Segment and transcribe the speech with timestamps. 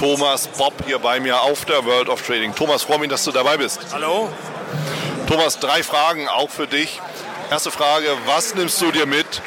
[0.00, 2.54] Thomas Bob hier bei mir auf der World of Trading.
[2.54, 3.80] Thomas, freue mich, dass du dabei bist.
[3.92, 4.30] Hallo.
[5.26, 7.02] Thomas, drei Fragen auch für dich.
[7.50, 9.42] Erste Frage, was nimmst du dir mit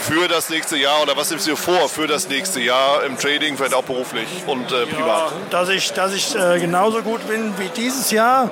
[0.00, 3.18] für das nächste Jahr oder was nimmst du dir vor für das nächste Jahr im
[3.18, 5.32] Trading, vielleicht auch beruflich und äh, privat?
[5.32, 8.50] Ja, dass ich, dass ich äh, genauso gut bin wie dieses Jahr,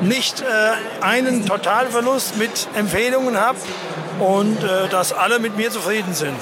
[0.00, 0.44] nicht äh,
[1.04, 3.58] einen Totalverlust mit Empfehlungen habe
[4.20, 6.36] und äh, dass alle mit mir zufrieden sind.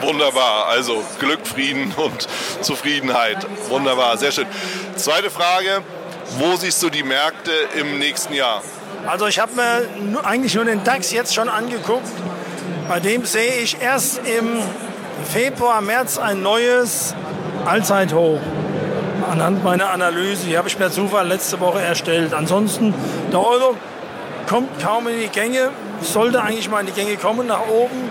[0.00, 2.28] Wunderbar, also Glück, Frieden und
[2.60, 3.46] Zufriedenheit.
[3.68, 4.46] Wunderbar, sehr schön.
[4.96, 5.82] Zweite Frage,
[6.38, 8.62] wo siehst du die Märkte im nächsten Jahr?
[9.06, 12.08] Also ich habe mir eigentlich nur den DAX jetzt schon angeguckt.
[12.88, 14.60] Bei dem sehe ich erst im
[15.32, 17.14] Februar, März ein neues
[17.64, 18.40] Allzeithoch.
[19.30, 22.32] Anhand meiner Analyse, die habe ich per Zufall letzte Woche erstellt.
[22.32, 22.94] Ansonsten,
[23.32, 23.76] der Euro
[24.48, 25.70] kommt kaum in die Gänge,
[26.02, 28.10] sollte eigentlich mal in die Gänge kommen nach oben.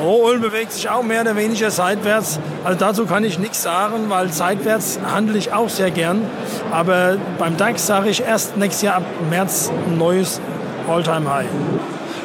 [0.00, 2.38] Rohöl bewegt sich auch mehr oder weniger seitwärts.
[2.64, 6.28] Also dazu kann ich nichts sagen, weil seitwärts handle ich auch sehr gern.
[6.70, 10.40] Aber beim DAX sage ich erst nächstes Jahr ab März ein neues
[10.88, 11.46] All-Time-High.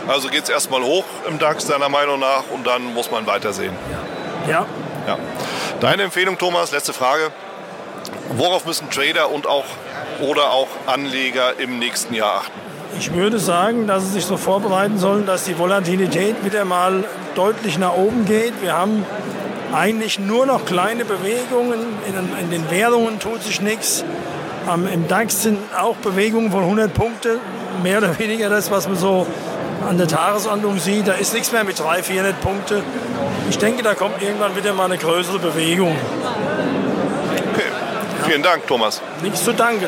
[0.07, 3.73] Also geht es erstmal hoch im DAX deiner Meinung nach und dann muss man weitersehen.
[4.47, 4.65] Ja.
[5.07, 5.17] ja.
[5.81, 7.31] Deine Empfehlung, Thomas, letzte Frage.
[8.37, 9.65] Worauf müssen Trader und auch
[10.21, 12.64] oder auch Anleger im nächsten Jahr achten?
[12.97, 17.03] Ich würde sagen, dass sie sich so vorbereiten sollen, dass die Volatilität wieder mal
[17.35, 18.61] deutlich nach oben geht.
[18.61, 19.05] Wir haben
[19.73, 21.79] eigentlich nur noch kleine Bewegungen.
[22.07, 24.03] In, in den Währungen tut sich nichts.
[24.93, 27.37] Im DAX sind auch Bewegungen von 100 Punkte,
[27.83, 29.27] mehr oder weniger das, was man so
[29.87, 31.07] an der Tagesordnung sieht.
[31.07, 32.83] Da ist nichts mehr mit 300, 400 Punkte.
[33.49, 35.95] Ich denke, da kommt irgendwann wieder mal eine größere Bewegung.
[37.53, 37.69] Okay,
[38.25, 39.01] vielen Dank, Thomas.
[39.21, 39.87] Nichts zu danken.